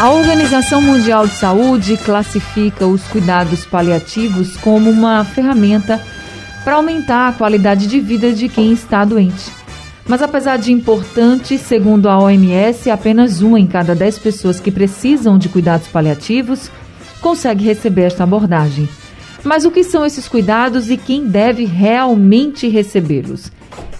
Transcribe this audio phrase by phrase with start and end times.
[0.00, 6.00] A Organização Mundial de Saúde classifica os cuidados paliativos como uma ferramenta
[6.64, 9.52] para aumentar a qualidade de vida de quem está doente.
[10.06, 15.38] Mas apesar de importante, segundo a OMS, apenas uma em cada dez pessoas que precisam
[15.38, 16.70] de cuidados paliativos
[17.20, 18.88] consegue receber esta abordagem.
[19.44, 23.50] Mas o que são esses cuidados e quem deve realmente recebê-los?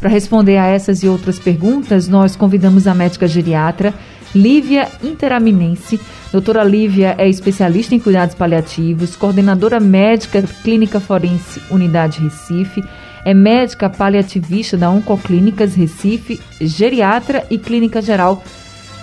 [0.01, 3.95] Para responder a essas e outras perguntas, nós convidamos a médica geriatra
[4.35, 6.01] Lívia Interaminense.
[6.33, 12.83] Doutora Lívia é especialista em cuidados paliativos, coordenadora médica Clínica Forense Unidade Recife,
[13.25, 18.43] é médica paliativista da Oncoclínicas Recife, geriatra e clínica geral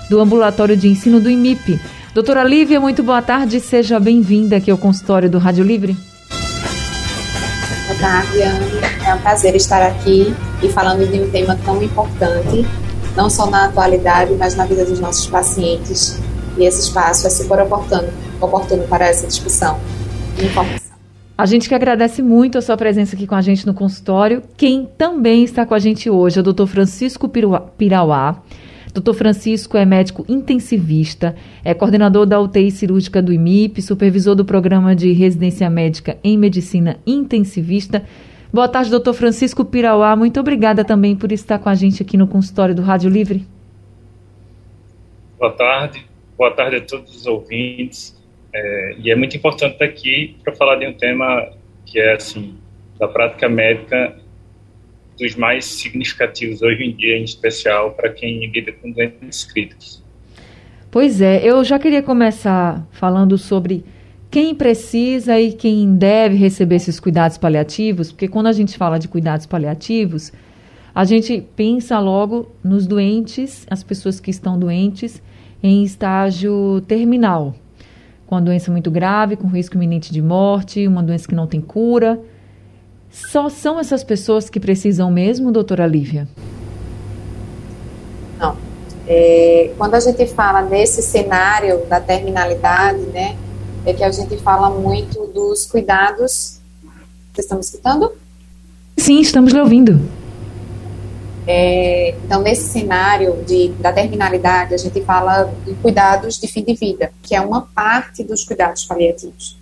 [0.10, 1.80] do Ambulatório de Ensino do IMIP.
[2.14, 5.96] Doutora Lívia, muito boa tarde, seja bem-vinda aqui ao consultório do Rádio Livre.
[7.88, 9.08] Boa tarde, Anne.
[9.08, 12.66] É um prazer estar aqui e falando de um tema tão importante
[13.16, 16.20] não só na atualidade, mas na vida dos nossos pacientes.
[16.58, 18.10] E esse espaço é super oportuno,
[18.40, 19.80] oportuno para essa discussão
[20.40, 20.92] e informação.
[21.38, 24.44] A gente que agradece muito a sua presença aqui com a gente no consultório.
[24.56, 26.68] Quem também está com a gente hoje é o Dr.
[26.68, 28.44] Francisco Pirauá.
[28.94, 29.14] Dr.
[29.14, 35.14] Francisco é médico intensivista, é coordenador da UTI cirúrgica do IMIP, supervisor do programa de
[35.14, 38.04] residência médica em medicina intensivista
[38.54, 40.14] Boa tarde, doutor Francisco Pirauá.
[40.14, 43.48] Muito obrigada também por estar com a gente aqui no consultório do Rádio Livre.
[45.40, 46.06] Boa tarde.
[46.38, 48.20] Boa tarde a todos os ouvintes.
[48.54, 51.50] É, e é muito importante estar aqui para falar de um tema
[51.86, 52.58] que é, assim,
[53.00, 54.18] da prática médica
[55.18, 60.04] dos mais significativos hoje em dia, em especial para quem lida com doentes críticos.
[60.90, 63.86] Pois é, eu já queria começar falando sobre
[64.32, 69.10] quem precisa e quem deve receber esses cuidados paliativos, porque quando a gente fala de
[69.10, 70.32] cuidados paliativos,
[70.96, 75.22] a gente pensa logo nos doentes, as pessoas que estão doentes
[75.62, 77.54] em estágio terminal,
[78.26, 81.60] com uma doença muito grave, com risco iminente de morte, uma doença que não tem
[81.60, 82.18] cura.
[83.10, 86.26] Só são essas pessoas que precisam mesmo, doutora Lívia?
[88.40, 88.56] Não.
[89.06, 93.36] É, quando a gente fala nesse cenário da terminalidade, né,
[93.86, 96.60] é que a gente fala muito dos cuidados.
[97.34, 98.12] Vocês estão me escutando?
[98.98, 100.00] Sim, estamos lhe ouvindo.
[101.48, 106.76] É, então, nesse cenário de, da terminalidade, a gente fala de cuidados de fim de
[106.76, 109.58] vida, que é uma parte dos cuidados paliativos.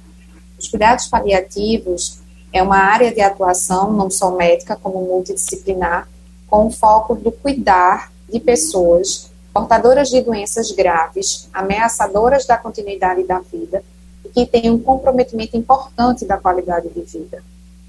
[0.60, 2.20] Os cuidados paliativos
[2.52, 6.10] é uma área de atuação, não só médica, como multidisciplinar,
[6.48, 13.40] com o foco do cuidar de pessoas portadoras de doenças graves, ameaçadoras da continuidade da
[13.40, 13.84] vida
[14.34, 17.44] que tem um comprometimento importante da qualidade de vida.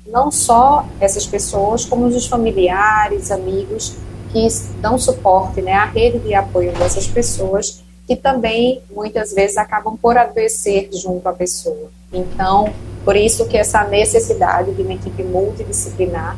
[0.06, 3.96] Não só essas pessoas, como os familiares, amigos
[4.32, 4.46] que
[4.80, 10.16] dão suporte, né, à rede de apoio dessas pessoas, que também muitas vezes acabam por
[10.16, 11.90] adoecer junto à pessoa.
[12.12, 12.72] Então,
[13.04, 16.36] por isso que essa necessidade de uma equipe multidisciplinar,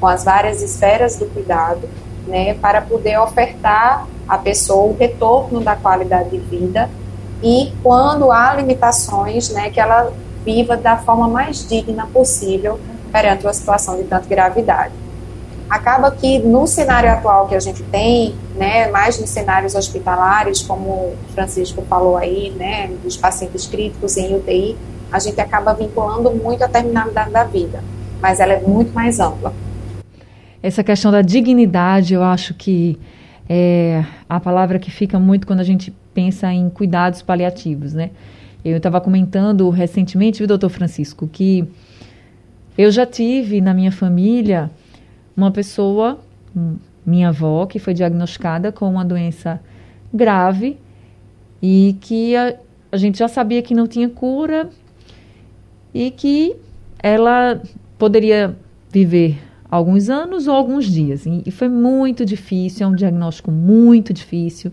[0.00, 1.88] com as várias esferas do cuidado,
[2.26, 6.88] né, para poder ofertar à pessoa o retorno da qualidade de vida
[7.42, 10.12] e quando há limitações, né, que ela
[10.44, 12.78] viva da forma mais digna possível
[13.10, 14.94] perante uma situação de tanta gravidade.
[15.68, 20.90] Acaba que no cenário atual que a gente tem, né, mais nos cenários hospitalares, como
[20.90, 24.76] o Francisco falou aí, né, dos pacientes críticos em UTI,
[25.10, 27.82] a gente acaba vinculando muito a terminalidade da vida,
[28.20, 29.52] mas ela é muito mais ampla.
[30.62, 32.98] Essa questão da dignidade, eu acho que
[33.48, 38.10] é a palavra que fica muito quando a gente pensa em cuidados paliativos, né?
[38.64, 41.66] Eu estava comentando recentemente, viu, doutor Francisco, que
[42.78, 44.70] eu já tive na minha família
[45.36, 46.18] uma pessoa,
[47.04, 49.60] minha avó, que foi diagnosticada com uma doença
[50.12, 50.78] grave
[51.60, 52.54] e que a,
[52.92, 54.68] a gente já sabia que não tinha cura
[55.92, 56.56] e que
[57.02, 57.60] ela
[57.98, 58.56] poderia
[58.90, 59.38] viver
[59.70, 61.24] alguns anos ou alguns dias.
[61.24, 64.70] E, foi muito difícil, é um diagnóstico muito difícil.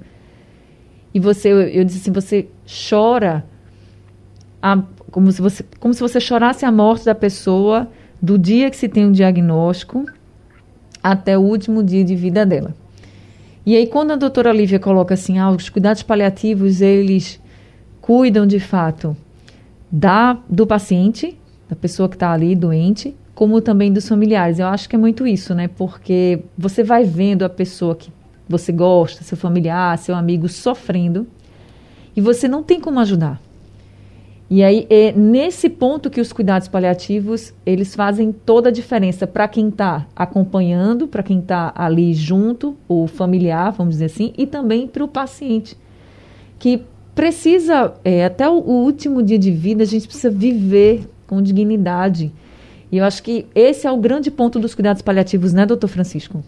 [1.14, 2.48] E você, eu disse assim, você
[2.90, 3.46] chora
[4.62, 7.88] a, como, se você, como se você chorasse a morte da pessoa
[8.22, 10.06] do dia que se tem o um diagnóstico
[11.02, 12.76] até o último dia de vida dela.
[13.66, 17.42] E aí quando a doutora Lívia coloca assim, ah, os cuidados paliativos, eles
[18.02, 19.16] cuidam de fato
[19.92, 24.60] da do paciente, da pessoa que está ali doente, como também dos familiares.
[24.60, 25.68] Eu acho que é muito isso, né?
[25.68, 28.12] Porque você vai vendo a pessoa que
[28.50, 31.28] você gosta, seu familiar, seu amigo sofrendo,
[32.16, 33.40] e você não tem como ajudar.
[34.50, 39.48] E aí é nesse ponto que os cuidados paliativos eles fazem toda a diferença para
[39.48, 44.88] quem está acompanhando, para quem está ali junto, o familiar, vamos dizer assim, e também
[44.88, 45.78] para o paciente
[46.60, 46.84] que
[47.16, 52.32] precisa é, até o, o último dia de vida a gente precisa viver com dignidade.
[52.92, 56.44] E eu acho que esse é o grande ponto dos cuidados paliativos, né, doutor Francisco?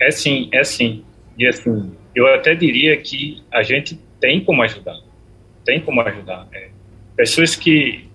[0.00, 1.04] É sim, é sim.
[1.38, 4.96] E assim, eu até diria que a gente tem como ajudar
[5.68, 6.48] tem como ajudar.
[6.50, 6.68] É,
[7.14, 8.08] pessoas que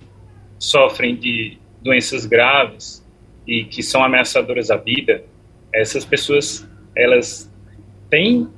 [0.57, 3.06] sofrem de doenças graves
[3.45, 5.24] e que são ameaçadoras à vida,
[5.71, 7.51] essas pessoas elas
[8.09, 8.50] têm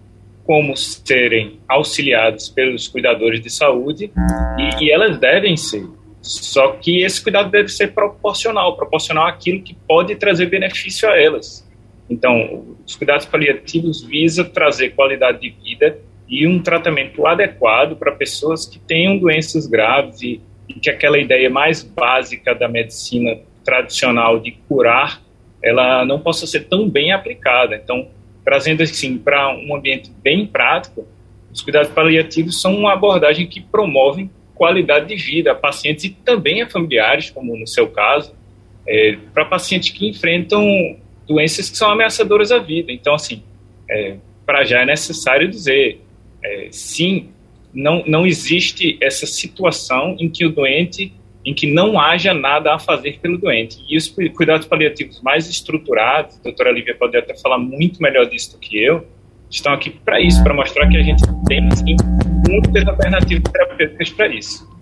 [0.46, 4.10] como serem auxiliadas pelos cuidadores de saúde
[4.58, 5.86] e, e, elas devem ser.
[6.22, 11.65] Só que esse cuidado deve ser proporcional, proporcional àquilo que pode trazer benefício a elas.
[12.10, 15.98] Então, os cuidados paliativos visam trazer qualidade de vida
[16.28, 21.50] e um tratamento adequado para pessoas que tenham doenças graves e, e, que aquela ideia
[21.50, 25.22] mais básica da medicina tradicional de curar,
[25.64, 27.76] ela não possa ser tão bem aplicada.
[27.76, 28.08] Então,
[28.44, 31.08] trazendo assim para um ambiente bem prático,
[31.52, 36.62] os cuidados paliativos são uma abordagem que promove qualidade de vida a pacientes e também
[36.62, 38.36] a familiares, como no seu caso,
[38.88, 40.64] é, para pacientes que enfrentam
[41.28, 42.92] doenças que são ameaçadoras à vida.
[42.92, 43.44] Então, assim,
[43.90, 46.02] é, para já é necessário dizer,
[46.44, 47.30] é, sim,
[47.74, 51.14] não, não existe essa situação em que o doente,
[51.44, 53.84] em que não haja nada a fazer pelo doente.
[53.90, 58.54] E os cuidados paliativos mais estruturados, a doutora Lívia pode até falar muito melhor disso
[58.54, 59.06] do que eu,
[59.50, 61.96] estão aqui para isso, para mostrar que a gente tem sim,
[62.50, 64.76] muitas alternativas terapêuticas para isso.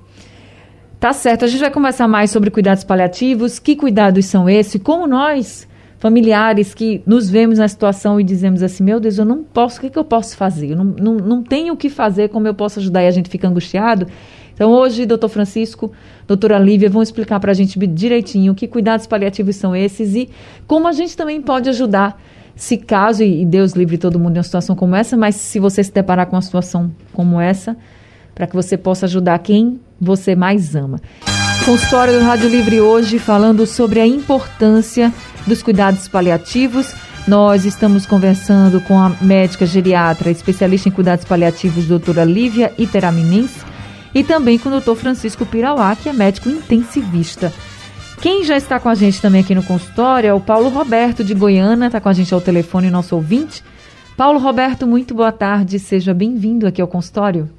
[1.00, 5.06] Tá certo, a gente vai conversar mais sobre cuidados paliativos, que cuidados são esses, como
[5.06, 5.68] nós
[6.04, 9.82] familiares que nos vemos na situação e dizemos assim, meu Deus, eu não posso, o
[9.82, 10.72] que, que eu posso fazer?
[10.72, 13.04] Eu não, não, não tenho o que fazer, como eu posso ajudar?
[13.04, 14.06] E a gente fica angustiado.
[14.54, 15.94] Então, hoje, doutor Francisco,
[16.28, 20.30] doutora Lívia vão explicar para a gente direitinho que cuidados paliativos são esses e
[20.68, 22.22] como a gente também pode ajudar,
[22.54, 25.82] se caso, e Deus livre todo mundo em uma situação como essa, mas se você
[25.82, 27.78] se deparar com uma situação como essa,
[28.36, 31.00] para que você possa ajudar quem você mais ama.
[31.64, 35.14] Consultório do Rádio Livre hoje falando sobre a importância
[35.46, 36.94] dos cuidados paliativos.
[37.28, 43.66] Nós estamos conversando com a médica geriatra, especialista em cuidados paliativos, doutora Lívia Iteraminense,
[44.14, 47.52] e também com o doutor Francisco Pirauá, que é médico intensivista.
[48.22, 51.34] Quem já está com a gente também aqui no consultório é o Paulo Roberto de
[51.34, 53.64] Goiânia, está com a gente ao telefone, nosso ouvinte.
[54.16, 57.50] Paulo Roberto, muito boa tarde, seja bem-vindo aqui ao consultório.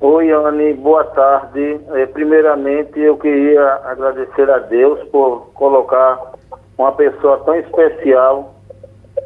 [0.00, 1.78] Oi, Anne, boa tarde.
[1.92, 6.18] É, primeiramente, eu queria agradecer a Deus por colocar
[6.80, 8.54] uma pessoa tão especial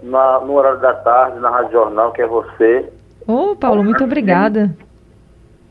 [0.02, 2.88] na, no horário da tarde, na Rádio Jornal, que é você.
[3.26, 4.76] Ô, oh, Paulo, muito obrigada.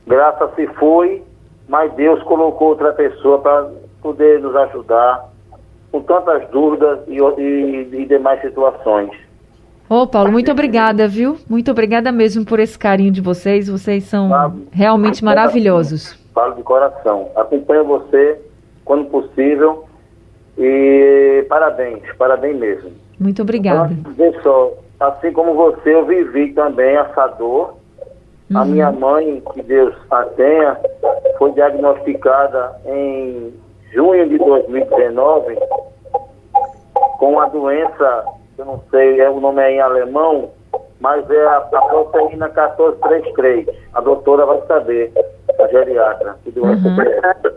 [0.08, 1.24] Graça se foi,
[1.68, 3.70] mas Deus colocou outra pessoa para
[4.02, 5.30] poder nos ajudar
[5.92, 9.12] com tantas dúvidas e, e, e demais situações.
[9.90, 11.38] Ô, Paulo, muito obrigada, viu?
[11.48, 13.68] Muito obrigada mesmo por esse carinho de vocês.
[13.68, 14.32] Vocês são
[14.72, 16.14] realmente maravilhosos.
[16.34, 17.30] Falo de coração.
[17.36, 18.42] Acompanho você
[18.84, 19.86] quando possível.
[20.58, 22.92] E parabéns, parabéns mesmo.
[23.20, 23.92] Muito obrigada.
[23.92, 27.76] Então, só, assim como você, eu vivi também essa dor.
[28.52, 28.58] Uhum.
[28.58, 30.78] A minha mãe, que Deus a tenha,
[31.38, 33.54] foi diagnosticada em
[33.94, 35.58] junho de 2019
[37.18, 38.26] com a doença
[38.58, 40.52] eu não sei, é, o nome é em alemão,
[41.00, 43.68] mas é a, a proteína 1433.
[43.94, 45.12] A doutora vai saber,
[45.60, 47.02] a geriatra, que doença uhum.
[47.02, 47.54] é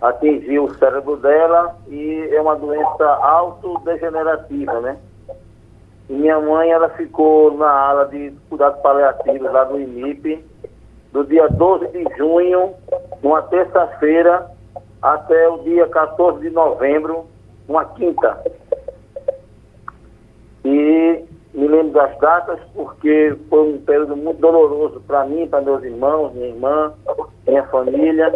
[0.00, 4.96] Atingiu o cérebro dela e é uma doença autodegenerativa, né?
[6.08, 10.42] E minha mãe, ela ficou na ala de cuidados paliativos lá do INIP,
[11.12, 12.74] do dia 12 de junho,
[13.22, 14.48] numa terça-feira,
[15.02, 17.26] até o dia 14 de novembro,
[17.68, 18.42] uma quinta.
[20.64, 21.24] E
[21.54, 26.32] me lembro das datas porque foi um período muito doloroso para mim, para meus irmãos,
[26.32, 26.92] minha irmã,
[27.46, 28.32] minha família.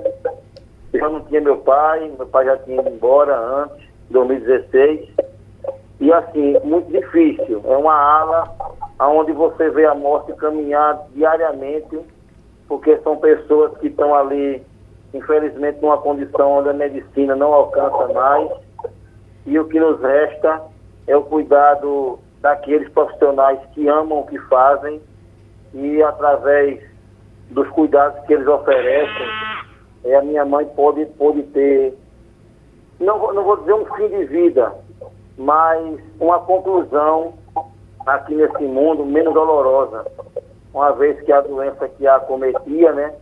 [0.92, 5.08] Eu não tinha meu pai, meu pai já tinha ido embora antes, 2016.
[6.00, 7.62] E assim, muito difícil.
[7.64, 8.50] É uma ala
[9.00, 11.98] onde você vê a morte caminhar diariamente,
[12.68, 14.62] porque são pessoas que estão ali,
[15.14, 18.50] infelizmente, numa condição onde a medicina não alcança mais.
[19.46, 20.62] E o que nos resta
[21.06, 25.00] é o cuidado daqueles profissionais que amam o que fazem
[25.72, 26.82] e através
[27.50, 29.28] dos cuidados que eles oferecem,
[30.04, 31.96] é, a minha mãe pode, pode ter,
[32.98, 34.72] não, não vou dizer um fim de vida,
[35.36, 37.34] mas uma conclusão
[38.06, 40.04] aqui nesse mundo menos dolorosa,
[40.74, 43.14] uma vez que a doença que a acometia, né,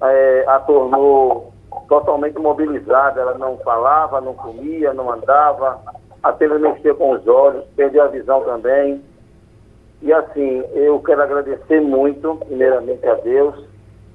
[0.00, 1.52] é, a tornou
[1.88, 5.80] totalmente mobilizada, ela não falava, não comia, não andava,
[6.22, 9.02] apenas mexia com os olhos, perdeu a visão também.
[10.00, 13.71] E assim, eu quero agradecer muito, primeiramente a Deus,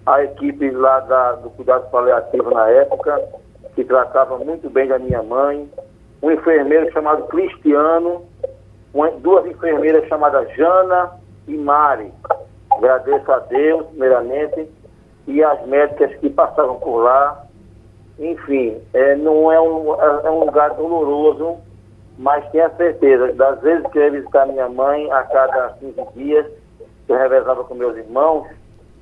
[0.07, 3.21] a equipe lá da, do cuidado paliativo na época,
[3.75, 5.69] que tratava muito bem da minha mãe,
[6.23, 8.25] um enfermeiro chamado Cristiano,
[9.19, 11.11] duas enfermeiras chamadas Jana
[11.45, 12.11] e Mari.
[12.71, 14.71] Agradeço a Deus, primeiramente,
[15.27, 17.45] e as médicas que passavam por lá.
[18.17, 21.57] Enfim, é, não é um, é, um lugar doloroso,
[22.17, 26.45] mas tenho certeza, das vezes que eu ia visitar minha mãe, a cada 15 dias,
[27.09, 28.47] eu revezava com meus irmãos,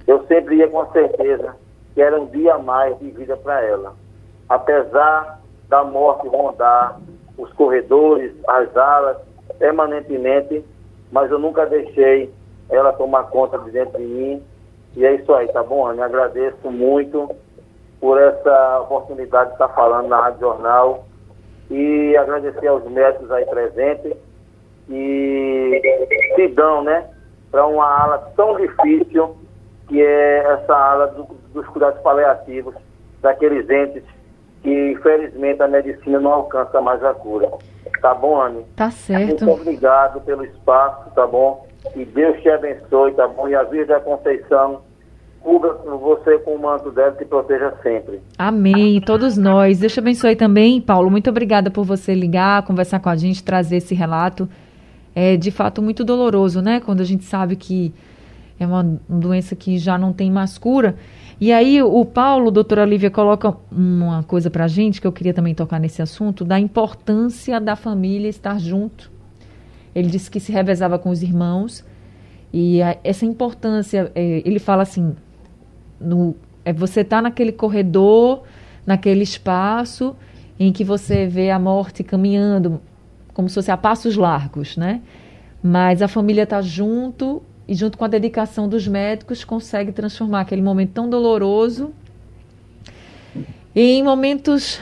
[0.08, 1.56] eu sempre ia com certeza
[1.94, 3.94] que era um dia a mais de vida para ela.
[4.50, 7.00] Apesar da morte rondar
[7.38, 9.18] os corredores, as alas,
[9.58, 10.64] permanentemente,
[11.12, 12.32] mas eu nunca deixei
[12.70, 14.44] ela tomar conta de dentro de mim.
[14.96, 16.06] E é isso aí, tá bom, Ana?
[16.06, 17.30] Agradeço muito
[18.00, 21.06] por essa oportunidade de estar falando na Rádio Jornal
[21.70, 24.14] e agradecer aos médicos aí presentes
[24.90, 25.82] e
[26.36, 27.10] se dão, né,
[27.50, 29.36] para uma ala tão difícil
[29.88, 32.76] que é essa ala do, dos cuidados paliativos
[33.22, 34.04] daqueles entes
[34.66, 37.52] que infelizmente a medicina não alcança mais a cura.
[38.02, 38.66] Tá bom, Anne?
[38.76, 39.46] Tá certo.
[39.46, 41.68] Muito obrigado pelo espaço, tá bom?
[41.94, 43.48] Que Deus te abençoe, tá bom?
[43.48, 44.82] E a Virgem da Conceição
[45.40, 48.20] cubra você com o manto dela e te proteja sempre.
[48.40, 49.00] Amém.
[49.02, 49.78] Todos nós.
[49.80, 51.12] Deus te abençoe também, Paulo.
[51.12, 54.50] Muito obrigada por você ligar, conversar com a gente, trazer esse relato.
[55.14, 56.82] É de fato muito doloroso, né?
[56.84, 57.94] Quando a gente sabe que
[58.60, 60.96] é uma doença que já não tem mais cura.
[61.40, 65.34] E aí o Paulo, doutora Olivia, coloca uma coisa para a gente, que eu queria
[65.34, 69.12] também tocar nesse assunto, da importância da família estar junto.
[69.94, 71.84] Ele disse que se revezava com os irmãos,
[72.54, 75.14] e a, essa importância, é, ele fala assim,
[76.00, 78.44] no, é você estar tá naquele corredor,
[78.86, 80.16] naquele espaço
[80.58, 82.82] em que você vê a morte caminhando
[83.34, 85.02] como se fosse a passos largos, né?
[85.62, 90.62] Mas a família está junto e junto com a dedicação dos médicos consegue transformar aquele
[90.62, 91.92] momento tão doloroso
[93.76, 94.80] em momentos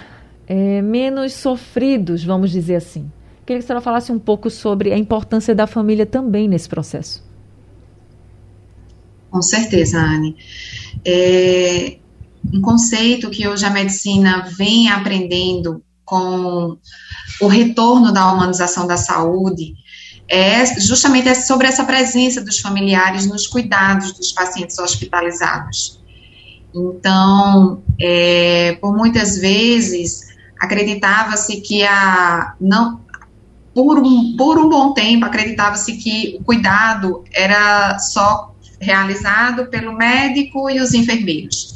[0.47, 3.11] é, menos sofridos, vamos dizer assim.
[3.45, 7.23] Queria que a senhora falasse um pouco sobre a importância da família também nesse processo.
[9.29, 10.35] Com certeza, Anne.
[11.03, 11.97] É
[12.53, 16.77] um conceito que hoje a medicina vem aprendendo com
[17.41, 19.73] o retorno da humanização da saúde
[20.27, 26.01] é justamente sobre essa presença dos familiares nos cuidados dos pacientes hospitalizados.
[26.73, 33.01] Então, é, por muitas vezes acreditava-se que a não
[33.73, 40.69] por um, por um bom tempo acreditava-se que o cuidado era só realizado pelo médico
[40.69, 41.73] e os enfermeiros.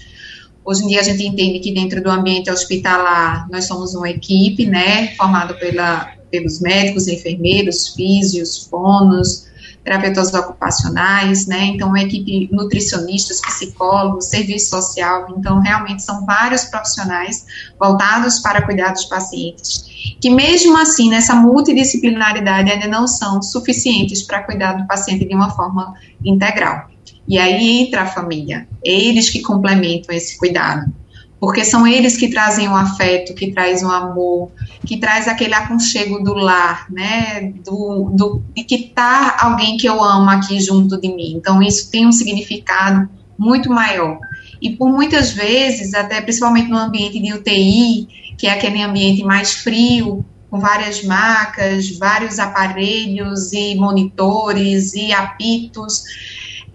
[0.64, 4.66] Hoje em dia a gente entende que dentro do ambiente hospitalar nós somos uma equipe,
[4.66, 9.48] né, formada pela, pelos médicos, enfermeiros, físios, fonos,
[9.88, 17.46] terapeutas ocupacionais, né, então uma equipe nutricionistas, psicólogos, serviço social, então realmente são vários profissionais
[17.80, 24.44] voltados para cuidar dos pacientes, que mesmo assim nessa multidisciplinaridade ainda não são suficientes para
[24.44, 25.94] cuidar do paciente de uma forma
[26.24, 26.90] integral.
[27.26, 30.94] E aí entra a família, eles que complementam esse cuidado,
[31.40, 34.52] porque são eles que trazem o afeto, que traz o amor,
[34.86, 40.04] que traz aquele aconchego do lar, né, do, do, de que tá alguém que eu
[40.04, 41.34] amo aqui junto de mim.
[41.36, 44.20] Então isso tem um significado muito maior.
[44.60, 49.54] E por muitas vezes, até principalmente no ambiente de UTI, que é aquele ambiente mais
[49.54, 56.04] frio, com várias macas, vários aparelhos e monitores e apitos,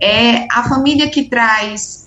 [0.00, 2.01] é a família que traz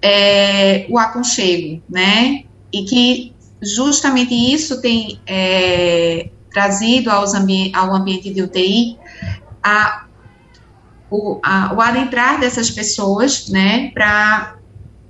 [0.00, 2.44] é, o aconchego, né?
[2.72, 8.98] E que justamente isso tem é, trazido ambi ao ambiente de UTI
[9.62, 10.06] a,
[11.10, 13.90] o, a, o adentrar dessas pessoas, né?
[13.92, 14.56] Para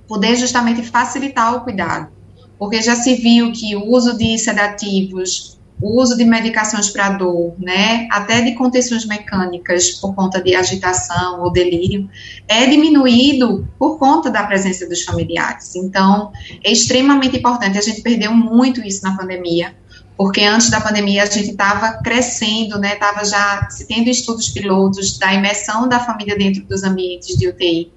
[0.07, 2.11] poder justamente facilitar o cuidado.
[2.57, 7.55] Porque já se viu que o uso de sedativos, o uso de medicações para dor,
[7.59, 12.09] né, até de contenções mecânicas por conta de agitação ou delírio,
[12.47, 15.75] é diminuído por conta da presença dos familiares.
[15.75, 16.31] Então,
[16.63, 17.77] é extremamente importante.
[17.77, 19.75] A gente perdeu muito isso na pandemia,
[20.15, 25.17] porque antes da pandemia a gente estava crescendo, né, estava já se tendo estudos pilotos
[25.17, 27.91] da imersão da família dentro dos ambientes de UTI.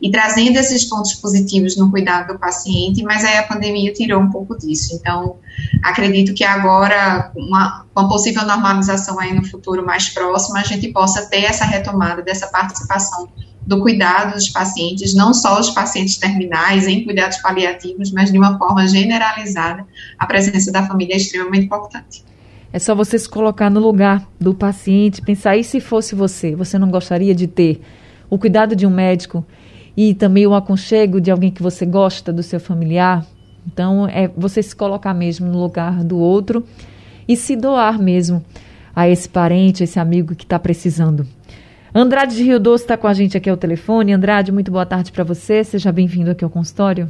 [0.00, 4.30] E trazendo esses pontos positivos no cuidado do paciente, mas aí a pandemia tirou um
[4.30, 4.94] pouco disso.
[4.94, 5.36] Então,
[5.82, 10.88] acredito que agora, uma, com a possível normalização aí no futuro mais próximo, a gente
[10.88, 13.28] possa ter essa retomada dessa participação
[13.66, 18.56] do cuidado dos pacientes, não só os pacientes terminais em cuidados paliativos, mas de uma
[18.56, 19.86] forma generalizada,
[20.18, 22.24] a presença da família é extremamente importante.
[22.72, 26.54] É só você se colocar no lugar do paciente, pensar, e se fosse você?
[26.54, 27.80] Você não gostaria de ter
[28.30, 29.44] o cuidado de um médico
[30.02, 33.22] e também o aconchego de alguém que você gosta, do seu familiar?
[33.66, 36.64] Então, é você se colocar mesmo no lugar do outro
[37.28, 38.42] e se doar mesmo
[38.96, 41.26] a esse parente, a esse amigo que está precisando.
[41.94, 44.14] Andrade de Rio Doce está com a gente aqui ao telefone.
[44.14, 45.62] Andrade, muito boa tarde para você.
[45.62, 47.06] Seja bem-vindo aqui ao consultório.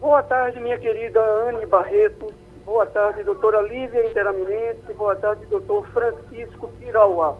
[0.00, 2.32] Boa tarde, minha querida Anne Barreto.
[2.64, 4.90] Boa tarde, doutora Lívia Interaminense.
[4.96, 7.36] Boa tarde, doutor Francisco Pirauá.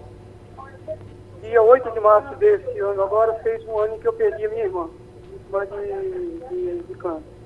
[1.43, 4.65] Dia 8 de março desse ano, agora fez um ano que eu perdi a minha
[4.65, 4.91] irmã,
[5.31, 7.41] vítima de, de, de câncer.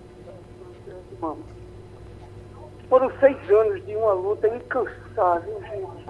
[2.88, 6.04] Foram seis anos de uma luta incansável, gente,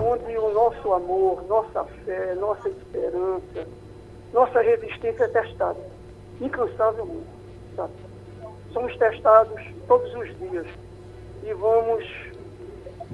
[0.00, 3.66] onde o nosso amor, nossa fé, nossa esperança,
[4.32, 5.80] nossa resistência é testada,
[6.40, 7.26] incansavelmente,
[7.76, 7.92] sabe?
[8.72, 10.66] Somos testados todos os dias
[11.42, 12.04] e vamos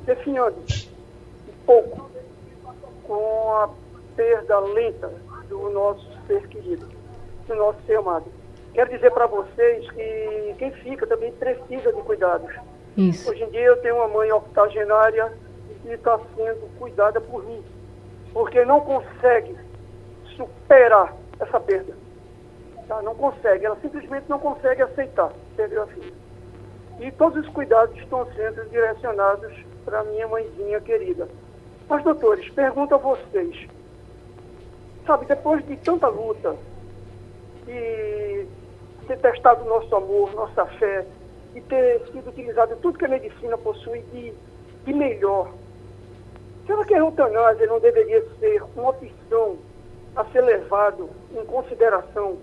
[0.05, 2.10] definhando um pouco
[3.51, 3.71] com a
[4.15, 5.11] perda lenta
[5.49, 6.87] do nosso ser querido,
[7.49, 8.27] do nosso ser amado.
[8.73, 12.55] Quero dizer para vocês que quem fica também precisa de cuidados.
[12.97, 13.29] Isso.
[13.29, 15.33] Hoje em dia eu tenho uma mãe octogenária
[15.83, 17.61] que está sendo cuidada por mim,
[18.33, 19.57] porque não consegue
[20.37, 21.93] superar essa perda.
[22.87, 23.03] Tá?
[23.03, 26.13] Não consegue, ela simplesmente não consegue aceitar perder a filha.
[27.01, 29.53] E todos os cuidados estão sendo direcionados
[29.85, 31.27] para minha mãezinha querida.
[31.91, 33.67] Mas, doutores, pergunto a vocês,
[35.05, 36.55] sabe, depois de tanta luta
[37.67, 38.47] e
[39.09, 41.05] ter testado nosso amor, nossa fé,
[41.53, 44.33] e ter sido utilizado tudo que a medicina possui de,
[44.85, 45.53] de melhor,
[46.65, 49.59] será que a eutanásia não deveria ser uma opção
[50.15, 52.39] a ser levado em consideração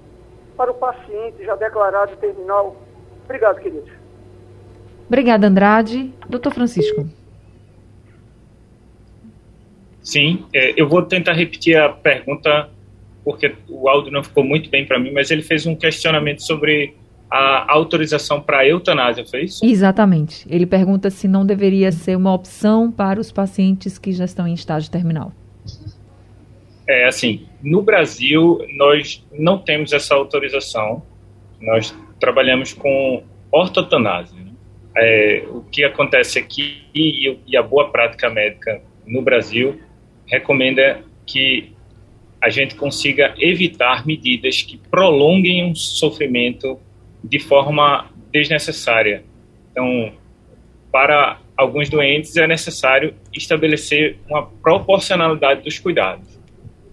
[0.57, 2.75] para o paciente já declarado terminal?
[3.23, 3.93] Obrigado, queridos.
[5.07, 6.13] Obrigada, Andrade.
[6.27, 7.07] Doutor Francisco.
[10.07, 12.69] Sim, é, eu vou tentar repetir a pergunta,
[13.25, 16.95] porque o áudio não ficou muito bem para mim, mas ele fez um questionamento sobre
[17.29, 19.65] a autorização para eutanásia, foi isso?
[19.65, 20.47] Exatamente.
[20.49, 24.53] Ele pergunta se não deveria ser uma opção para os pacientes que já estão em
[24.53, 25.33] estágio terminal.
[26.87, 31.03] É, assim, no Brasil, nós não temos essa autorização.
[31.59, 34.39] Nós trabalhamos com ortotanásia.
[34.39, 34.51] Né?
[34.95, 39.85] É, o que acontece aqui e, e a boa prática médica no Brasil
[40.27, 41.73] recomenda que
[42.41, 46.79] a gente consiga evitar medidas que prolonguem o sofrimento
[47.23, 49.23] de forma desnecessária.
[49.71, 50.13] Então,
[50.91, 56.39] para alguns doentes é necessário estabelecer uma proporcionalidade dos cuidados.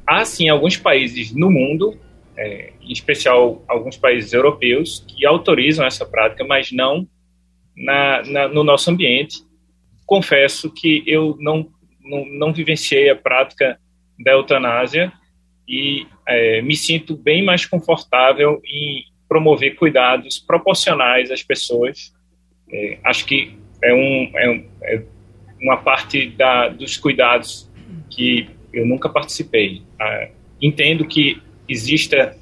[0.06, 1.98] Há sim alguns países no mundo,
[2.36, 7.06] é, em especial alguns países europeus, que autorizam essa prática, mas não
[7.76, 9.42] na, na, no nosso ambiente.
[10.06, 11.66] Confesso que eu não
[12.04, 13.78] não, não vivenciei a prática
[14.22, 15.12] da eutanásia
[15.66, 22.12] e é, me sinto bem mais confortável em promover cuidados proporcionais às pessoas.
[22.70, 25.02] É, acho que é, um, é, é
[25.60, 27.70] uma parte da, dos cuidados
[28.10, 29.82] que eu nunca participei.
[30.00, 30.28] Ah,
[30.60, 32.36] entendo que exista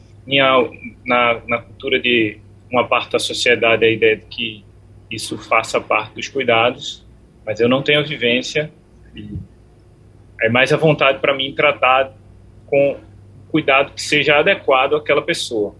[1.04, 2.38] na, na cultura de
[2.70, 4.64] uma parte da sociedade a ideia de que
[5.10, 7.06] isso faça parte dos cuidados,
[7.44, 8.72] mas eu não tenho vivência
[9.14, 9.28] e
[10.42, 12.12] é mais a vontade para mim tratar
[12.66, 12.96] com
[13.48, 15.74] cuidado que seja adequado àquela pessoa.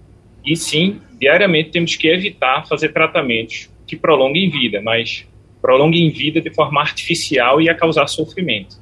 [0.45, 5.27] E sim, diariamente temos que evitar fazer tratamentos que prolonguem vida, mas
[5.61, 8.77] prolonguem vida de forma artificial e a causar sofrimento.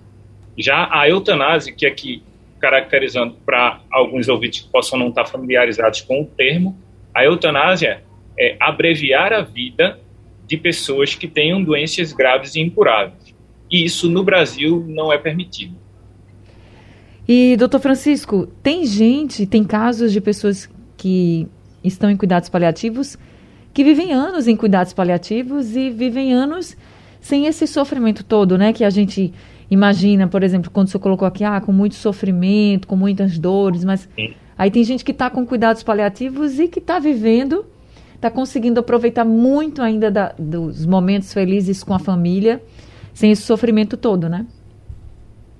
[0.58, 2.22] Já a eutanásia, que aqui
[2.60, 6.78] caracterizando para alguns ouvintes que possam não estar familiarizados com o termo,
[7.14, 8.02] a eutanásia
[8.38, 9.98] é abreviar a vida
[10.46, 13.29] de pessoas que tenham doenças graves e incuráveis
[13.70, 15.74] e isso no Brasil não é permitido.
[17.28, 21.46] E, doutor Francisco, tem gente, tem casos de pessoas que
[21.84, 23.16] estão em cuidados paliativos
[23.72, 26.76] que vivem anos em cuidados paliativos e vivem anos
[27.20, 28.72] sem esse sofrimento todo, né?
[28.72, 29.32] Que a gente
[29.70, 33.84] imagina, por exemplo, quando o senhor colocou aqui, ah, com muito sofrimento, com muitas dores,
[33.84, 34.34] mas Sim.
[34.58, 37.64] aí tem gente que está com cuidados paliativos e que está vivendo,
[38.14, 42.60] está conseguindo aproveitar muito ainda da, dos momentos felizes com a família
[43.20, 44.46] sem esse sofrimento todo, né?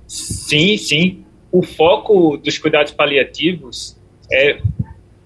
[0.07, 1.23] Sim, sim.
[1.51, 3.95] O foco dos cuidados paliativos
[4.31, 4.59] é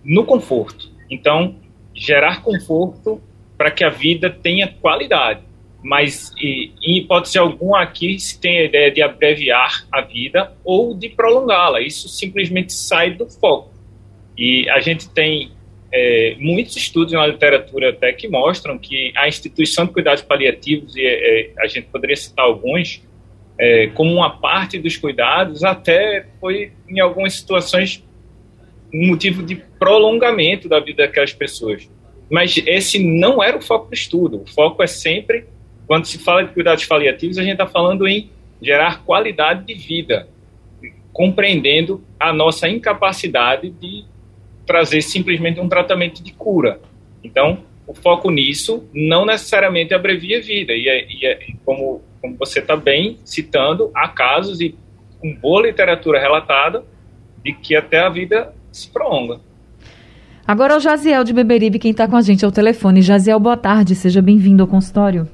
[0.04, 0.92] no conforto.
[1.10, 1.56] Então,
[1.94, 3.22] gerar conforto
[3.58, 5.44] para que a vida tenha qualidade.
[5.82, 11.08] Mas, em hipótese alguma, aqui se tem a ideia de abreviar a vida ou de
[11.08, 11.80] prolongá-la.
[11.80, 13.72] Isso simplesmente sai do foco.
[14.38, 15.52] E a gente tem
[15.98, 21.02] é, muitos estudos na literatura até que mostram que a instituição de cuidados paliativos, e
[21.02, 23.02] é, a gente poderia citar alguns,
[23.58, 28.04] é, como uma parte dos cuidados, até foi, em algumas situações,
[28.94, 31.90] um motivo de prolongamento da vida daquelas pessoas.
[32.30, 34.42] Mas esse não era o foco do estudo.
[34.42, 35.46] O foco é sempre,
[35.88, 38.30] quando se fala de cuidados paliativos, a gente está falando em
[38.62, 40.28] gerar qualidade de vida,
[41.14, 44.04] compreendendo a nossa incapacidade de
[44.66, 46.80] trazer simplesmente um tratamento de cura.
[47.24, 50.74] Então, o foco nisso não necessariamente abrevia a vida.
[50.74, 54.76] E, é, e é, como, como você está bem citando, há casos e
[55.20, 56.84] com boa literatura relatada
[57.44, 59.40] de que até a vida se prolonga.
[60.48, 63.02] Agora é o Jaziel de Beberibe, quem está com a gente ao telefone.
[63.02, 65.28] Jaziel, boa tarde, seja bem-vindo ao consultório.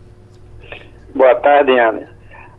[1.13, 2.09] Boa tarde, Ana.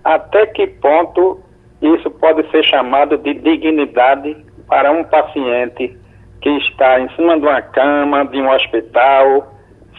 [0.05, 1.41] Até que ponto
[1.81, 4.37] isso pode ser chamado de dignidade
[4.69, 5.97] para um paciente
[6.43, 9.55] que está em cima de uma cama, de um hospital,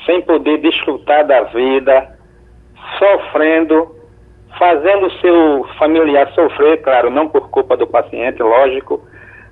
[0.06, 2.18] sem poder desfrutar da vida,
[3.00, 3.96] sofrendo,
[4.60, 9.02] fazendo seu familiar sofrer, claro, não por culpa do paciente, lógico.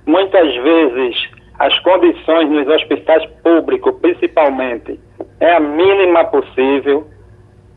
[0.06, 5.00] Muitas vezes as condições nos hospitais públicos, principalmente,
[5.40, 7.06] é a mínima possível,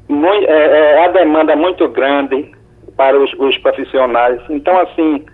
[0.10, 2.52] muito, é, é, a demanda muito grande
[2.98, 4.42] para os, os profissionais.
[4.50, 5.26] Então, assim,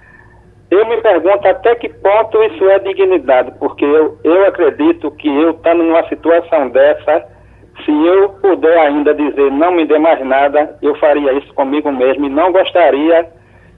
[0.71, 5.51] eu me pergunto até que ponto isso é dignidade, porque eu, eu acredito que eu
[5.51, 7.27] estando numa situação dessa,
[7.83, 12.25] se eu puder ainda dizer não me dê mais nada, eu faria isso comigo mesmo
[12.25, 13.27] e não gostaria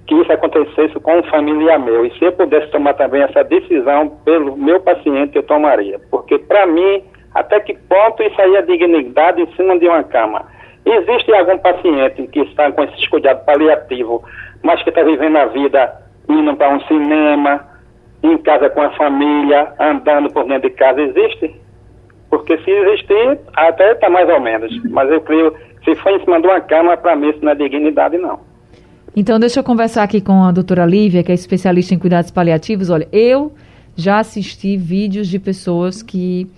[0.06, 2.06] que isso acontecesse com um familiar meu.
[2.06, 6.00] E se eu pudesse tomar também essa decisão pelo meu paciente, eu tomaria.
[6.12, 7.04] Porque para mim,
[7.34, 10.46] até que ponto isso aí é dignidade em cima de uma cama?
[10.86, 14.24] Existe algum paciente que está com esse cuidado paliativo,
[14.62, 17.66] mas que está vivendo a vida indo para um cinema,
[18.22, 21.56] em casa com a família, andando por dentro de casa, existe?
[22.30, 24.72] Porque se existir, até está mais ou menos.
[24.90, 27.56] Mas eu creio, se for em cima de uma cama, para mim isso não é
[27.56, 28.40] dignidade, não.
[29.16, 32.90] Então, deixa eu conversar aqui com a doutora Lívia, que é especialista em cuidados paliativos.
[32.90, 33.52] Olha, eu
[33.96, 36.50] já assisti vídeos de pessoas que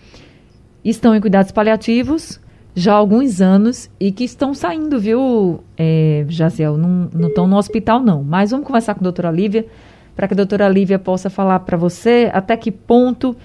[0.83, 2.39] estão em cuidados paliativos
[2.75, 6.77] já há alguns anos e que estão saindo, viu, é, Jaziel?
[6.77, 8.21] Não, estão no hospital, não.
[8.21, 9.65] Mas vamos conversar com a doutora Lívia,
[10.13, 13.35] para que a doutora Lívia possa falar para você até que ponto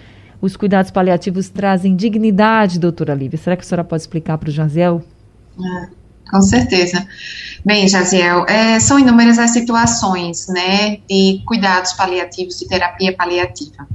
[0.42, 3.38] os cuidados paliativos trazem dignidade, doutora Lívia.
[3.38, 5.02] Será que a senhora pode explicar para o Jaziel?
[5.58, 5.88] É,
[6.28, 7.06] com certeza.
[7.64, 13.86] Bem, Jaziel, é, são inúmeras as situações, né, de cuidados paliativos, de terapia paliativa.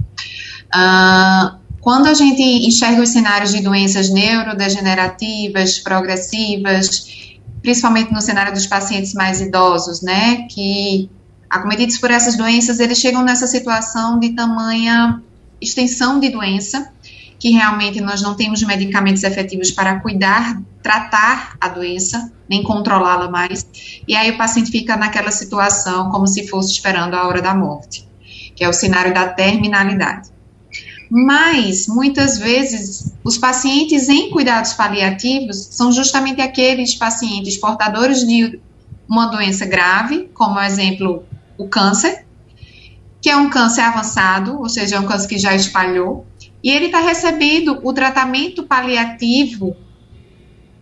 [0.73, 8.65] Uh, quando a gente enxerga os cenários de doenças neurodegenerativas, progressivas, principalmente no cenário dos
[8.65, 11.07] pacientes mais idosos, né, que
[11.47, 15.21] acometidos por essas doenças, eles chegam nessa situação de tamanha
[15.61, 16.91] extensão de doença,
[17.37, 23.63] que realmente nós não temos medicamentos efetivos para cuidar, tratar a doença, nem controlá-la mais,
[24.07, 28.09] e aí o paciente fica naquela situação como se fosse esperando a hora da morte,
[28.55, 30.33] que é o cenário da terminalidade.
[31.09, 38.59] Mas, muitas vezes, os pacientes em cuidados paliativos são justamente aqueles pacientes portadores de
[39.07, 41.23] uma doença grave, como, exemplo,
[41.57, 42.25] o câncer,
[43.21, 46.25] que é um câncer avançado, ou seja, é um câncer que já espalhou,
[46.63, 49.75] e ele está recebendo o tratamento paliativo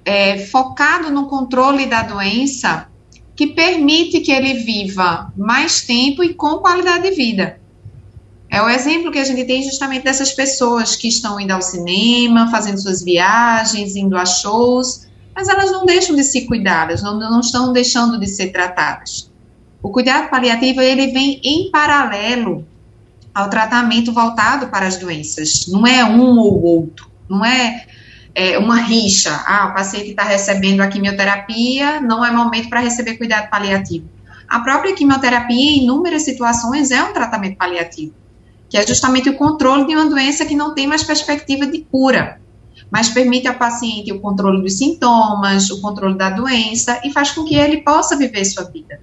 [0.05, 2.87] é, focado no controle da doença,
[3.35, 7.59] que permite que ele viva mais tempo e com qualidade de vida.
[8.53, 12.51] É o exemplo que a gente tem justamente dessas pessoas que estão indo ao cinema,
[12.51, 17.17] fazendo suas viagens, indo a shows, mas elas não deixam de se cuidar, elas não,
[17.17, 19.27] não estão deixando de ser tratadas.
[19.81, 22.63] O cuidado paliativo, ele vem em paralelo
[23.33, 25.65] ao tratamento voltado para as doenças.
[25.67, 27.87] Não é um ou outro, não é,
[28.35, 29.33] é uma rixa.
[29.47, 34.07] Ah, o paciente está recebendo a quimioterapia, não é momento para receber cuidado paliativo.
[34.47, 38.13] A própria quimioterapia, em inúmeras situações, é um tratamento paliativo
[38.73, 42.41] que é justamente o controle de uma doença que não tem mais perspectiva de cura,
[42.89, 47.43] mas permite ao paciente o controle dos sintomas, o controle da doença e faz com
[47.43, 48.99] que ele possa viver sua vida.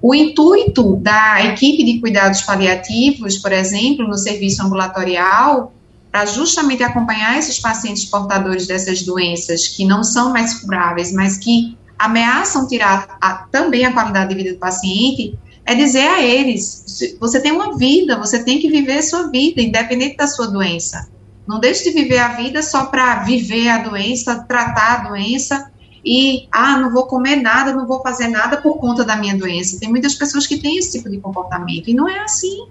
[0.00, 5.74] O intuito da equipe de cuidados paliativos, por exemplo, no serviço ambulatorial,
[6.12, 11.76] para justamente acompanhar esses pacientes portadores dessas doenças que não são mais curáveis, mas que
[11.98, 15.36] ameaçam tirar a, também a qualidade de vida do paciente,
[15.70, 19.62] é dizer a eles: você tem uma vida, você tem que viver a sua vida,
[19.62, 21.08] independente da sua doença.
[21.46, 25.70] Não deixe de viver a vida só para viver a doença, tratar a doença
[26.04, 29.78] e, ah, não vou comer nada, não vou fazer nada por conta da minha doença.
[29.78, 32.66] Tem muitas pessoas que têm esse tipo de comportamento e não é assim.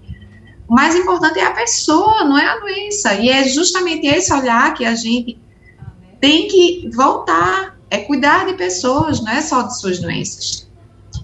[0.68, 3.14] O mais importante é a pessoa, não é a doença.
[3.14, 5.38] E é justamente esse olhar que a gente
[6.20, 10.69] tem que voltar, é cuidar de pessoas, não é só de suas doenças.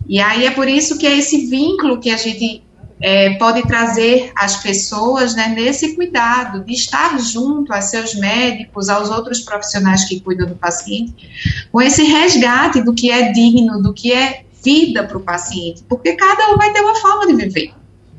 [0.08, 2.62] E aí é por isso que é esse vínculo que a gente
[3.00, 9.10] é, pode trazer as pessoas né, nesse cuidado de estar junto a seus médicos, aos
[9.10, 14.12] outros profissionais que cuidam do paciente, com esse resgate do que é digno, do que
[14.12, 17.72] é vida para o paciente, porque cada um vai ter uma forma de viver,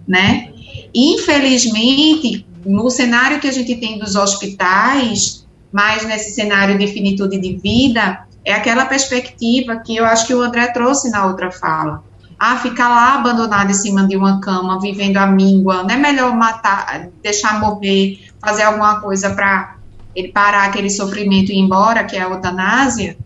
[0.07, 0.49] né?
[0.93, 7.57] Infelizmente, no cenário que a gente tem dos hospitais, mais nesse cenário de finitude de
[7.57, 12.03] vida, é aquela perspectiva que eu acho que o André trouxe na outra fala
[12.39, 16.35] ah, ficar lá abandonado em cima de uma cama, vivendo a míngua, não é melhor
[16.35, 19.75] matar, deixar morrer, fazer alguma coisa para
[20.15, 23.17] ele parar aquele sofrimento e ir embora, que é a eutanásia?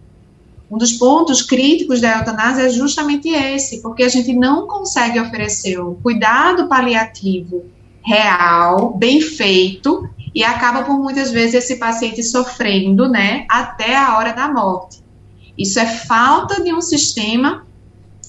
[0.69, 5.77] Um dos pontos críticos da eutanásia é justamente esse, porque a gente não consegue oferecer
[5.77, 7.65] o cuidado paliativo
[8.03, 14.31] real, bem feito, e acaba por muitas vezes esse paciente sofrendo, né, até a hora
[14.31, 15.01] da morte.
[15.57, 17.65] Isso é falta de um sistema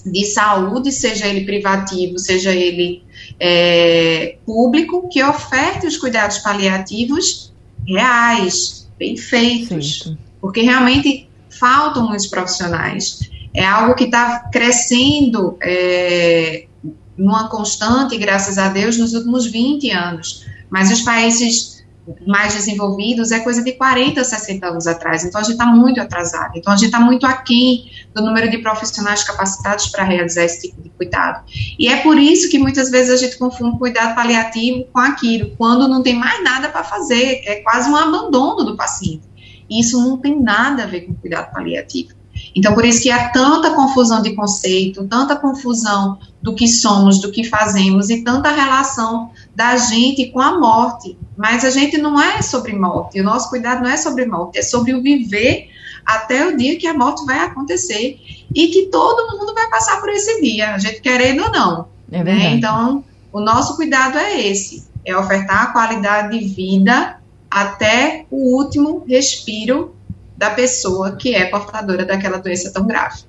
[0.05, 3.03] de saúde, seja ele privativo, seja ele
[3.39, 7.53] é, público, que oferte os cuidados paliativos
[7.87, 13.19] reais, bem feitos, porque realmente faltam muitos profissionais.
[13.53, 16.65] É algo que está crescendo é,
[17.17, 20.45] numa constante, graças a Deus, nos últimos 20 anos.
[20.69, 21.72] Mas os países
[22.27, 25.23] mais desenvolvidos é coisa de 40, 60 anos atrás.
[25.23, 26.51] Então, a gente está muito atrasado.
[26.55, 30.81] Então, a gente está muito aquém do número de profissionais capacitados para realizar esse tipo
[30.81, 31.43] de cuidado.
[31.79, 35.87] E é por isso que muitas vezes a gente confunde cuidado paliativo com aquilo, quando
[35.87, 39.23] não tem mais nada para fazer, é quase um abandono do paciente.
[39.69, 42.13] E isso não tem nada a ver com cuidado paliativo.
[42.55, 47.31] Então, por isso que há tanta confusão de conceito, tanta confusão do que somos, do
[47.31, 51.17] que fazemos e tanta relação da gente com a morte.
[51.37, 54.61] Mas a gente não é sobre morte, o nosso cuidado não é sobre morte, é
[54.61, 55.69] sobre o viver
[56.05, 58.19] até o dia que a morte vai acontecer
[58.53, 61.87] e que todo mundo vai passar por esse dia, a gente querendo ou não.
[62.11, 62.53] É né?
[62.53, 67.17] Então, o nosso cuidado é esse, é ofertar a qualidade de vida
[67.49, 69.95] até o último respiro
[70.37, 73.23] da pessoa que é portadora daquela doença tão grave.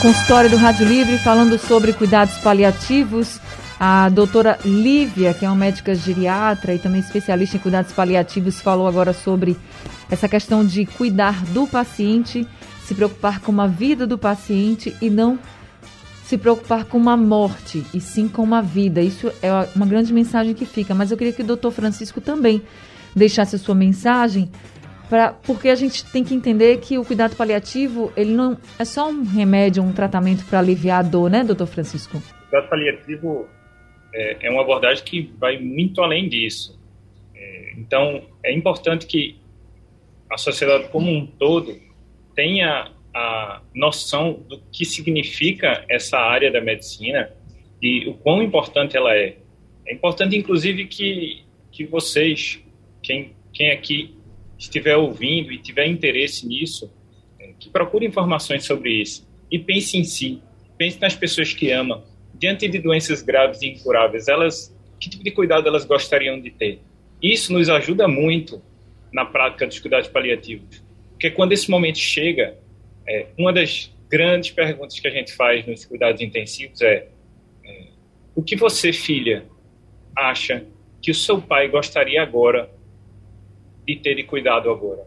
[0.00, 3.38] Consultório do Rádio Livre falando sobre cuidados paliativos.
[3.84, 8.86] A doutora Lívia, que é uma médica geriatra e também especialista em cuidados paliativos, falou
[8.86, 9.56] agora sobre
[10.08, 12.46] essa questão de cuidar do paciente,
[12.84, 15.36] se preocupar com a vida do paciente e não
[16.22, 19.00] se preocupar com uma morte, e sim com uma vida.
[19.00, 20.94] Isso é uma grande mensagem que fica.
[20.94, 22.62] Mas eu queria que o doutor Francisco também
[23.16, 24.48] deixasse a sua mensagem
[25.10, 29.10] Pra, porque a gente tem que entender que o cuidado paliativo, ele não é só
[29.10, 32.16] um remédio, um tratamento para aliviar a dor, né, doutor Francisco?
[32.16, 33.46] O cuidado paliativo
[34.14, 36.78] é, é uma abordagem que vai muito além disso.
[37.34, 39.36] É, então, é importante que
[40.30, 41.78] a sociedade como um todo
[42.34, 47.30] tenha a noção do que significa essa área da medicina
[47.80, 49.36] e o quão importante ela é.
[49.86, 52.60] É importante, inclusive, que, que vocês,
[53.02, 54.16] quem, quem aqui
[54.58, 56.90] estiver ouvindo e tiver interesse nisso,
[57.38, 60.40] é, que procure informações sobre isso e pense em si,
[60.78, 62.02] pense nas pessoas que ama.
[62.42, 66.80] Diante de doenças graves e incuráveis, elas, que tipo de cuidado elas gostariam de ter?
[67.22, 68.60] Isso nos ajuda muito
[69.12, 72.58] na prática dos cuidados paliativos, porque quando esse momento chega,
[73.06, 77.06] é, uma das grandes perguntas que a gente faz nos cuidados intensivos é,
[77.64, 77.86] é
[78.34, 79.44] o que você, filha,
[80.16, 80.66] acha
[81.00, 82.68] que o seu pai gostaria agora
[83.86, 85.06] de ter de cuidado agora.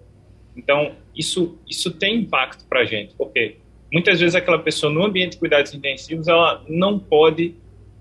[0.55, 3.57] Então, isso, isso tem impacto para a gente, porque
[3.95, 7.55] muitas vezes aquela pessoa no ambiente de cuidados intensivos, ela não pode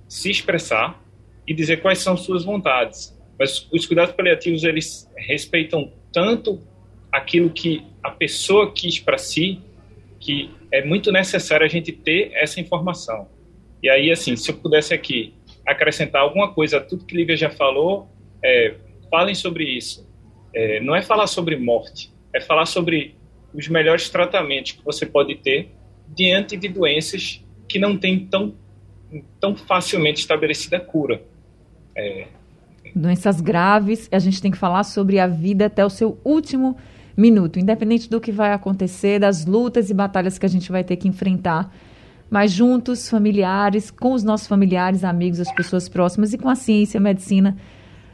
[0.09, 1.01] se expressar
[1.47, 3.17] e dizer quais são suas vontades.
[3.39, 6.61] Mas os cuidados paliativos, eles respeitam tanto
[7.13, 9.61] aquilo que a pessoa quis para si,
[10.19, 13.29] que é muito necessário a gente ter essa informação.
[13.81, 17.51] E aí, assim, se eu pudesse aqui acrescentar alguma coisa a tudo que Lívia já
[17.51, 18.09] falou,
[18.43, 18.75] é,
[19.09, 20.05] falem sobre isso
[20.55, 23.17] é, não é falar sobre morte, é falar sobre
[23.53, 25.69] os melhores tratamentos que você pode ter
[26.09, 28.55] diante de doenças que não têm tão,
[29.41, 31.23] tão facilmente estabelecida cura.
[31.97, 32.27] É...
[32.95, 36.77] Doenças graves, a gente tem que falar sobre a vida até o seu último
[37.17, 40.97] minuto, independente do que vai acontecer, das lutas e batalhas que a gente vai ter
[40.97, 41.73] que enfrentar.
[42.31, 46.99] mas juntos, familiares, com os nossos familiares, amigos, as pessoas próximas e com a ciência,
[46.99, 47.57] a medicina,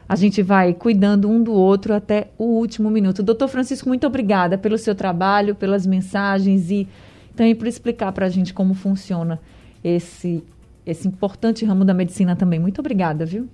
[0.07, 3.23] a gente vai cuidando um do outro até o último minuto.
[3.23, 6.87] Doutor Francisco, muito obrigada pelo seu trabalho, pelas mensagens e
[7.35, 9.39] também por explicar para a gente como funciona
[9.83, 10.43] esse,
[10.85, 12.59] esse importante ramo da medicina também.
[12.59, 13.49] Muito obrigada, viu?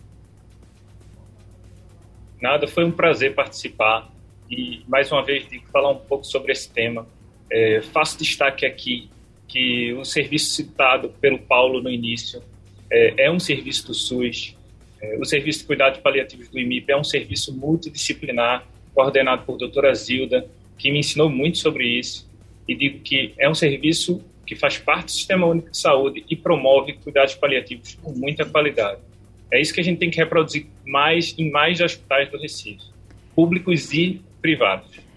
[2.41, 4.11] Nada, foi um prazer participar
[4.49, 7.07] e, mais uma vez, digo, falar um pouco sobre esse tema.
[7.49, 9.09] É, faço destaque aqui
[9.47, 12.41] que o serviço citado pelo Paulo no início
[12.91, 14.55] é, é um serviço do SUS.
[15.01, 19.93] É, o Serviço de Cuidados Paliativos do IMIP é um serviço multidisciplinar, coordenado por doutora
[19.93, 22.26] Zilda, que me ensinou muito sobre isso.
[22.67, 26.35] E digo que é um serviço que faz parte do Sistema Único de Saúde e
[26.35, 28.99] promove cuidados paliativos com muita qualidade.
[29.51, 32.83] É isso que a gente tem que reproduzir mais em mais hospitais do Recife,
[33.35, 35.07] públicos e privados.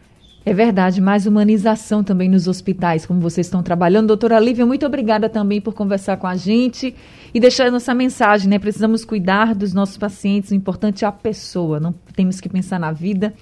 [0.44, 4.08] É verdade, mais humanização também nos hospitais, como vocês estão trabalhando.
[4.08, 6.94] Doutora Lívia, muito obrigada também por conversar com a gente
[7.32, 8.58] e deixar nossa mensagem, né?
[8.58, 12.90] Precisamos cuidar dos nossos pacientes, o importante é a pessoa, não temos que pensar na
[12.90, 13.34] vida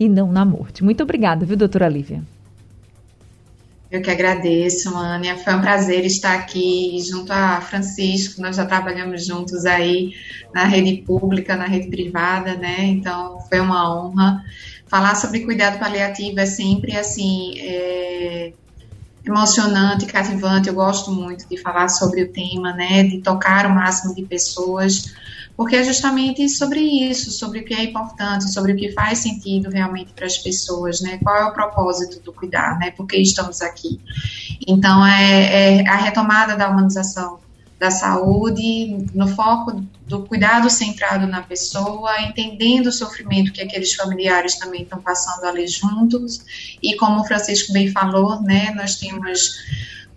[0.00, 0.82] e não na morte.
[0.82, 2.22] Muito obrigada, viu, doutora Lívia?
[3.90, 5.38] Eu que agradeço, Ania.
[5.38, 8.42] Foi um prazer estar aqui junto a Francisco.
[8.42, 10.12] Nós já trabalhamos juntos aí
[10.52, 12.84] na rede pública, na rede privada, né?
[12.84, 14.44] Então foi uma honra.
[14.88, 18.52] Falar sobre cuidado paliativo é sempre assim é,
[19.24, 20.68] emocionante, cativante.
[20.68, 23.04] Eu gosto muito de falar sobre o tema, né?
[23.04, 25.14] De tocar o máximo de pessoas
[25.58, 29.68] porque é justamente sobre isso, sobre o que é importante, sobre o que faz sentido
[29.68, 31.18] realmente para as pessoas, né?
[31.20, 32.92] Qual é o propósito do cuidar, né?
[32.92, 34.00] Por que estamos aqui?
[34.68, 37.40] Então, é, é a retomada da humanização
[37.76, 44.56] da saúde, no foco do cuidado centrado na pessoa, entendendo o sofrimento que aqueles familiares
[44.60, 49.58] também estão passando ali juntos, e como o Francisco bem falou, né, nós temos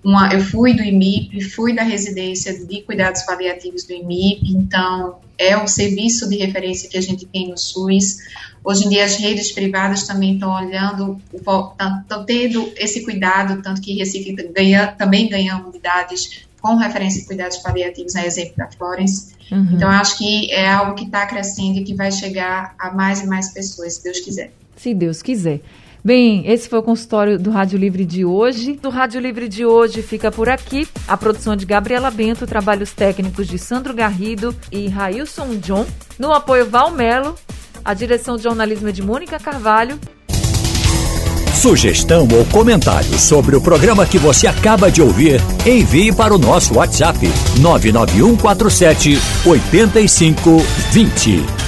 [0.04, 5.56] uma, eu fui do IMIP, fui da residência de cuidados paliativos do IMIP, então é
[5.56, 8.18] o serviço de referência que a gente tem no SUS.
[8.64, 13.94] Hoje em dia as redes privadas também estão olhando, estão tendo esse cuidado, tanto que
[13.94, 19.34] Recife ganha, também ganham unidades com referência de cuidados paliativos, a exemplo da Florence.
[19.52, 19.70] Uhum.
[19.74, 23.28] Então acho que é algo que está crescendo e que vai chegar a mais e
[23.28, 24.52] mais pessoas, se Deus quiser.
[24.76, 25.62] Se Deus quiser.
[26.04, 28.74] Bem, esse foi o consultório do Rádio Livre de hoje.
[28.74, 30.88] Do Rádio Livre de hoje fica por aqui.
[31.08, 35.86] A produção de Gabriela Bento, trabalhos técnicos de Sandro Garrido e Railson John.
[36.18, 37.36] No apoio Valmelo,
[37.86, 40.00] a direção de jornalismo é de Mônica Carvalho.
[41.54, 46.74] Sugestão ou comentário sobre o programa que você acaba de ouvir, envie para o nosso
[46.74, 47.20] WhatsApp
[47.60, 51.61] 99147 8520.